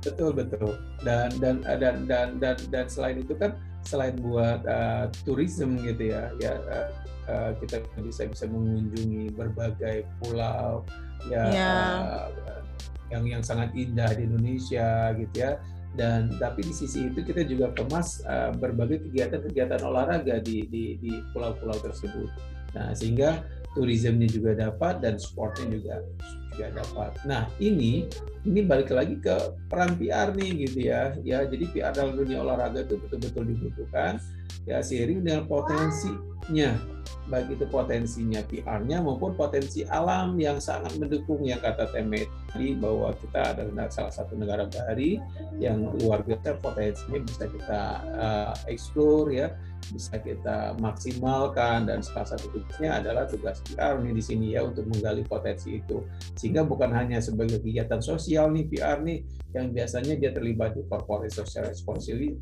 [0.00, 0.72] Betul betul.
[1.04, 6.32] Dan dan dan dan dan dan selain itu kan selain buat uh, tourism gitu ya,
[6.40, 6.88] ya uh,
[7.28, 10.88] uh, kita bisa bisa mengunjungi berbagai pulau
[11.28, 11.74] ya, ya.
[12.40, 12.64] Uh,
[13.12, 15.60] yang yang sangat indah di Indonesia gitu ya
[15.94, 21.12] dan tapi di sisi itu kita juga kemas uh, berbagai kegiatan-kegiatan olahraga di di di
[21.30, 22.28] pulau-pulau tersebut.
[22.74, 23.46] Nah, sehingga
[23.78, 26.02] turismenya juga dapat dan sportnya juga
[26.54, 27.10] juga dapat.
[27.26, 28.06] Nah, ini
[28.46, 29.34] ini balik lagi ke
[29.66, 31.12] peran PR nih gitu ya.
[31.26, 34.22] Ya, jadi PR dalam dunia olahraga itu betul-betul dibutuhkan
[34.64, 36.72] ya seiring dengan potensinya
[37.24, 43.16] baik itu potensinya PR-nya maupun potensi alam yang sangat mendukung yang kata Temet tadi bahwa
[43.16, 45.16] kita adalah salah satu negara bahari
[45.56, 47.82] yang luar biasa potensinya bisa kita
[48.20, 49.48] uh, explore ya
[49.88, 54.84] bisa kita maksimalkan dan salah satu tugasnya adalah tugas PR nih di sini ya untuk
[54.88, 56.04] menggali potensi itu
[56.44, 59.24] sehingga bukan hanya sebagai kegiatan sosial nih PR nih
[59.56, 62.36] yang biasanya dia terlibat di corporate social responsibility,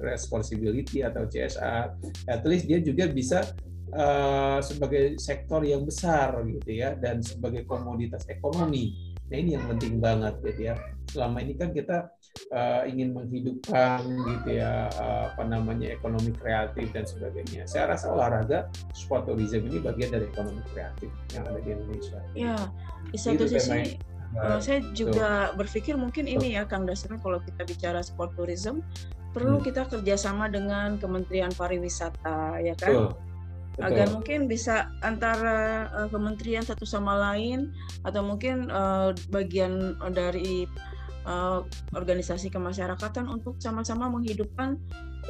[0.00, 1.92] responsibility atau CSR
[2.24, 3.44] at least dia juga bisa
[3.92, 9.12] uh, sebagai sektor yang besar gitu ya dan sebagai komoditas ekonomi.
[9.30, 10.74] Nah ini yang penting banget gitu ya.
[11.08, 12.10] Selama ini kan kita
[12.52, 17.64] uh, ingin menghidupkan gitu ya uh, apa namanya ekonomi kreatif dan sebagainya.
[17.64, 22.18] Saya rasa olahraga sport tourism ini bagian dari ekonomi kreatif yang ada di Indonesia.
[22.36, 22.56] Ya,
[23.08, 23.96] di satu itu sisi
[24.36, 25.60] uh, saya juga so.
[25.60, 28.84] berpikir mungkin ini ya Kang Dasrul kalau kita bicara sport tourism
[29.34, 29.66] perlu hmm.
[29.66, 32.92] kita kerjasama dengan Kementerian Pariwisata ya kan.
[32.92, 33.33] So
[33.74, 33.90] Betul.
[33.90, 37.74] agar mungkin bisa antara uh, kementerian satu sama lain
[38.06, 40.70] atau mungkin uh, bagian dari
[41.26, 44.78] uh, organisasi kemasyarakatan untuk sama-sama menghidupkan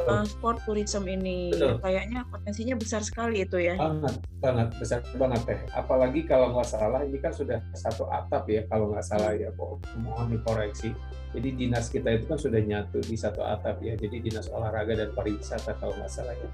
[0.05, 1.57] uh, sport tourism ini.
[1.57, 1.81] Betul.
[1.81, 3.81] Kayaknya potensinya besar sekali itu ya.
[3.81, 5.61] Banget, banget besar banget teh.
[5.73, 9.49] Apalagi kalau nggak salah ini kan sudah satu atap ya kalau nggak salah ya.
[9.97, 10.93] Mohon dikoreksi.
[11.35, 13.97] Jadi dinas kita itu kan sudah nyatu di satu atap ya.
[13.99, 16.49] Jadi dinas olahraga dan pariwisata kalau nggak salah ya.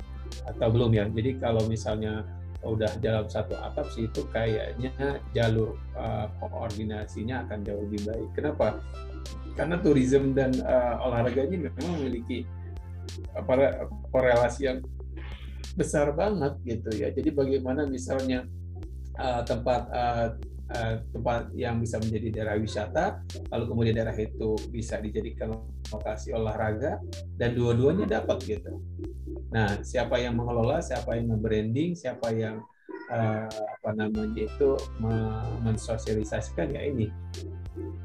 [0.47, 1.05] Atau belum ya.
[1.09, 2.27] Jadi kalau misalnya
[2.61, 8.29] udah dalam satu atap sih itu kayaknya jalur uh, koordinasinya akan jauh lebih baik.
[8.37, 8.85] Kenapa?
[9.57, 12.45] Karena tourism dan uh, olahraga ini memang memiliki
[13.33, 14.79] apa korelasi yang
[15.75, 17.09] besar banget gitu ya.
[17.09, 18.45] Jadi bagaimana misalnya
[19.17, 20.29] uh, tempat uh,
[21.11, 25.59] tempat yang bisa menjadi daerah wisata, lalu kemudian daerah itu bisa dijadikan
[25.91, 27.03] lokasi olahraga
[27.35, 28.79] dan dua-duanya dapat gitu.
[29.51, 32.63] Nah, siapa yang mengelola, siapa yang membranding, siapa yang
[33.11, 34.79] uh, apa namanya itu
[35.67, 37.11] mensosialisasikan ya ini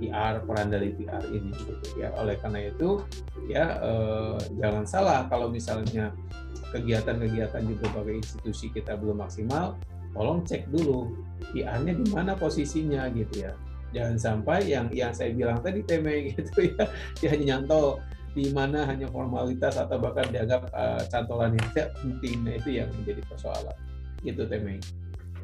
[0.02, 2.10] PR peran dari PR ini gitu ya.
[2.18, 3.02] Oleh karena itu
[3.46, 6.12] ya uh, jangan salah kalau misalnya
[6.74, 9.78] kegiatan-kegiatan di berbagai institusi kita belum maksimal,
[10.18, 11.14] tolong cek dulu
[11.54, 13.54] PR-nya di mana posisinya gitu ya.
[13.96, 16.84] Jangan sampai yang yang saya bilang tadi teme gitu ya,
[17.22, 18.02] dia nyantol
[18.36, 22.92] di mana hanya formalitas atau bahkan dianggap uh, cantolan yang tidak penting nah itu yang
[23.02, 23.78] menjadi persoalan
[24.28, 24.84] itu Temeng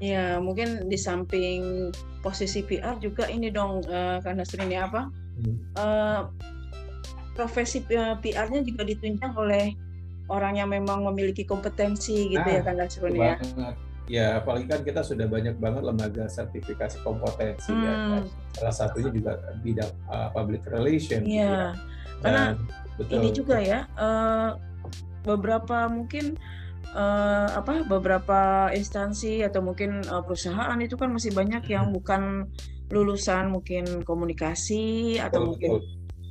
[0.04, 5.08] ya mungkin di samping posisi PR juga ini dong uh, karena sering apa
[5.40, 5.58] hmm.
[5.80, 6.22] uh,
[7.32, 9.72] profesi PR-nya juga ditunjang oleh
[10.28, 13.36] orang yang memang memiliki kompetensi gitu ya, nah, ya kan Nasrun ya
[14.12, 17.80] ya apalagi kan kita sudah banyak banget lembaga sertifikasi kompetensi ya.
[17.80, 18.12] hmm.
[18.12, 18.20] ya
[18.60, 21.32] salah satunya juga bidang uh, public relation yeah.
[21.32, 21.72] gitu ya.
[22.22, 22.56] Karena
[22.98, 23.14] Betul.
[23.18, 24.58] ini juga ya uh,
[25.26, 26.38] beberapa mungkin
[26.94, 32.46] uh, apa beberapa instansi atau mungkin uh, perusahaan itu kan masih banyak yang bukan
[32.94, 35.72] lulusan mungkin komunikasi atau betul, mungkin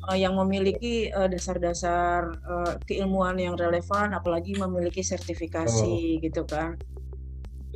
[0.00, 6.24] Uh, yang memiliki dasar-dasar uh, uh, keilmuan yang relevan apalagi memiliki sertifikasi oh.
[6.24, 6.80] gitu kan.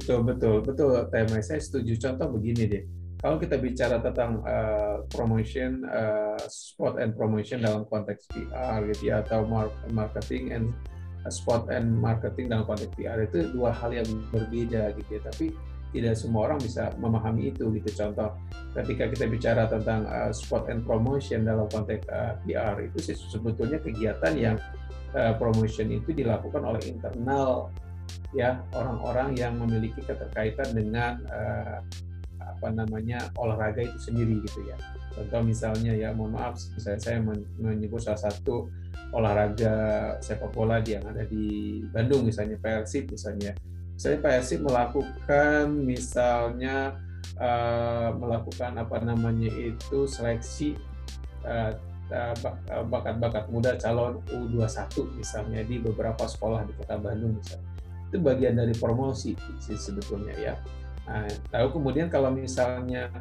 [0.00, 1.04] Betul betul betul.
[1.12, 2.00] Tema saya setuju.
[2.00, 8.28] Contoh begini deh kalau kita bicara tentang uh, promotion, uh, spot and promotion dalam konteks
[8.28, 9.48] PR gitu ya, atau
[9.96, 10.68] marketing and
[11.24, 15.20] uh, spot and marketing dalam konteks PR itu dua hal yang berbeda gitu ya.
[15.24, 15.56] Tapi
[15.96, 17.88] tidak semua orang bisa memahami itu gitu.
[17.96, 18.36] Contoh,
[18.76, 24.36] ketika kita bicara tentang uh, spot and promotion dalam konteks uh, PR itu sebetulnya kegiatan
[24.36, 24.56] yang
[25.16, 27.72] uh, promotion itu dilakukan oleh internal
[28.36, 31.80] ya orang-orang yang memiliki keterkaitan dengan uh,
[32.54, 34.78] apa namanya olahraga itu sendiri gitu ya.
[35.14, 37.18] Contoh misalnya ya mohon maaf saya saya
[37.58, 38.70] menyebut salah satu
[39.14, 39.74] olahraga
[40.22, 43.54] sepak bola yang ada di Bandung misalnya Persib misalnya.
[43.94, 46.98] Misalnya Persib melakukan misalnya
[47.38, 50.74] uh, melakukan apa namanya itu seleksi
[51.46, 51.74] uh,
[52.90, 57.70] bakat-bakat muda calon U21 misalnya di beberapa sekolah di Kota Bandung misalnya.
[58.10, 60.54] Itu bagian dari promosi sih sebetulnya ya
[61.04, 63.12] Nah, lalu kemudian kalau misalnya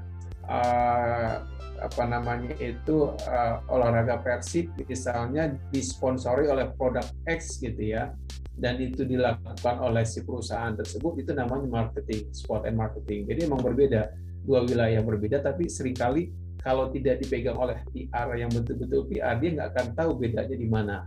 [0.48, 1.44] uh,
[1.84, 8.16] apa namanya itu uh, olahraga persib misalnya disponsori oleh produk X gitu ya
[8.56, 13.26] dan itu dilakukan oleh si perusahaan tersebut itu namanya marketing sport and marketing.
[13.26, 14.14] Jadi emang berbeda
[14.46, 16.30] dua wilayah berbeda tapi sering kali
[16.62, 20.98] kalau tidak dipegang oleh PR yang betul-betul PR dia nggak akan tahu bedanya di mana.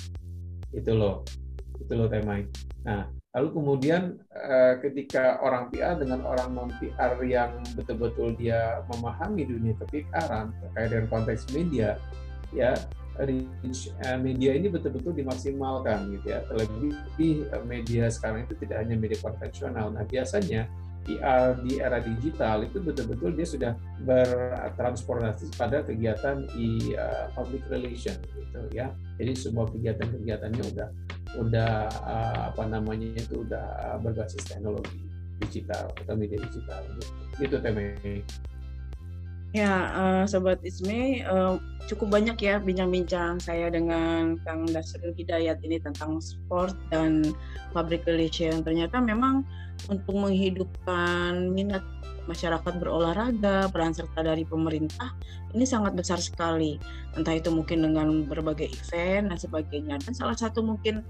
[0.75, 1.23] Itu loh
[1.79, 2.51] itu loh temanya.
[2.85, 9.45] Nah Lalu kemudian eh, ketika orang PR dengan orang non PR yang betul-betul dia memahami
[9.45, 12.01] dunia ke-PR-an terkait dengan konteks media,
[12.57, 12.73] ya
[13.21, 16.49] reach eh, media ini betul-betul dimaksimalkan gitu ya.
[16.49, 19.93] Terlebih eh, media sekarang itu tidak hanya media konvensional.
[19.93, 20.65] Nah biasanya
[21.07, 28.19] PR di era digital itu betul-betul dia sudah bertransformasi pada kegiatan di uh, public relation
[28.35, 28.91] gitu ya.
[29.17, 30.89] Jadi semua kegiatan-kegiatannya udah
[31.39, 35.07] udah uh, apa namanya itu udah berbasis teknologi
[35.39, 37.05] digital atau media digital gitu,
[37.39, 37.95] gitu temanya.
[39.55, 41.57] Ya, uh, Sobat Isme, uh,
[41.87, 47.23] cukup banyak ya bincang-bincang saya dengan Kang Dasrul Hidayat ini tentang sport dan
[47.71, 48.67] public relation.
[48.67, 49.47] Ternyata memang
[49.87, 51.85] untuk menghidupkan minat
[52.27, 55.15] masyarakat berolahraga, peran serta dari pemerintah
[55.55, 56.77] ini sangat besar sekali.
[57.15, 59.97] Entah itu mungkin dengan berbagai event dan sebagainya.
[60.03, 61.07] Dan salah satu mungkin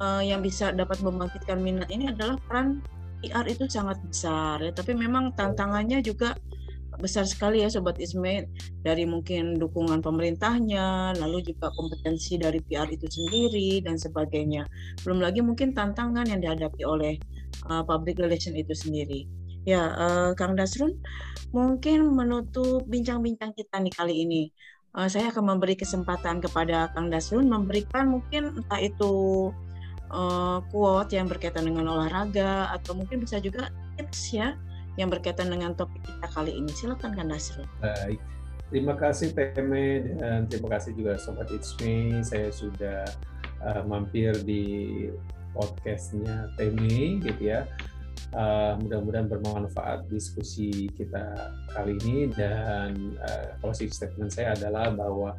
[0.00, 2.80] uh, yang bisa dapat membangkitkan minat ini adalah peran
[3.22, 4.72] PR itu sangat besar ya.
[4.72, 6.34] Tapi memang tantangannya juga
[7.00, 8.46] besar sekali ya Sobat Isme
[8.82, 14.66] dari mungkin dukungan pemerintahnya, lalu juga kompetensi dari PR itu sendiri dan sebagainya.
[15.02, 17.14] Belum lagi mungkin tantangan yang dihadapi oleh
[17.70, 19.26] uh, public relation itu sendiri.
[19.64, 20.92] Ya, uh, Kang Dasrun,
[21.56, 24.42] mungkin menutup bincang-bincang kita nih kali ini.
[24.94, 29.50] uh, saya akan memberi kesempatan kepada Kang Dasrun memberikan mungkin entah itu
[30.14, 34.54] uh, quote yang berkaitan dengan olahraga atau mungkin bisa juga tips ya
[34.94, 36.70] yang berkaitan dengan topik kita kali ini.
[36.70, 37.66] Silakan Kang Dasrun.
[37.82, 38.20] Baik.
[38.72, 42.24] Terima kasih Teme dan terima kasih juga Sobat It's Me.
[42.26, 43.04] Saya sudah
[43.62, 44.64] uh, mampir di
[45.54, 47.68] podcastnya Teme gitu ya.
[48.34, 55.38] Uh, mudah-mudahan bermanfaat diskusi kita kali ini dan uh, closing statement saya adalah bahwa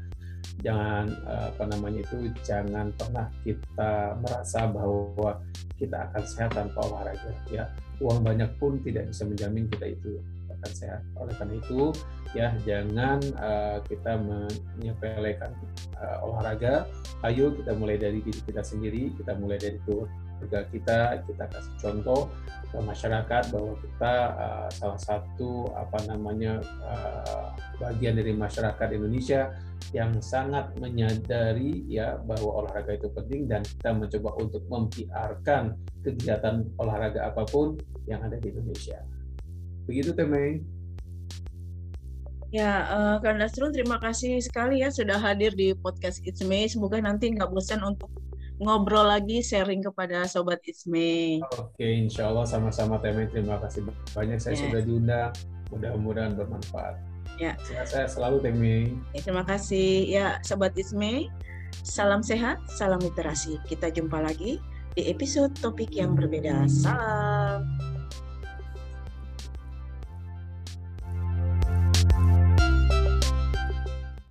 [0.63, 5.41] jangan uh, apa namanya itu jangan pernah kita merasa bahwa
[5.75, 7.67] kita akan sehat tanpa olahraga ya.
[8.03, 10.19] Uang banyak pun tidak bisa menjamin kita itu
[10.51, 11.01] akan sehat.
[11.15, 11.79] Oleh karena itu
[12.35, 15.51] ya jangan uh, kita menyepelekan
[15.99, 16.87] uh, olahraga.
[17.23, 19.79] Ayo kita mulai dari diri kita sendiri kita mulai dari
[20.71, 22.29] kita kita kasih contoh
[22.71, 29.55] ke masyarakat bahwa kita uh, salah satu apa namanya uh, bagian dari masyarakat Indonesia
[29.95, 37.31] yang sangat menyadari ya bahwa olahraga itu penting dan kita mencoba untuk mempiarkan kegiatan olahraga
[37.31, 37.79] apa pun
[38.09, 38.99] yang ada di Indonesia.
[39.86, 40.59] Begitu Temei.
[42.53, 46.63] Ya, uh, Kang Dasrun terima kasih sekali ya sudah hadir di podcast It's Me.
[46.71, 48.07] Semoga nanti nggak bosan untuk
[48.60, 51.43] ngobrol lagi sharing kepada sobat Isme.
[51.60, 53.28] Oke, insya Allah sama-sama Teme.
[53.28, 53.84] Terima kasih
[54.16, 54.62] banyak saya yes.
[54.68, 55.32] sudah diundang.
[55.74, 56.95] Mudah-mudahan bermanfaat.
[57.36, 57.60] Ya.
[57.68, 58.95] Sehat saya selalu Teme.
[59.12, 61.28] Ya, terima kasih ya sobat Isme.
[61.84, 63.60] Salam sehat, salam literasi.
[63.68, 64.64] Kita jumpa lagi
[64.95, 66.66] di episode topik yang berbeda.
[66.72, 67.84] Salam.